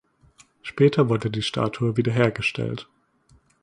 [0.63, 2.89] Später wurde die Statue wiederhergestellt.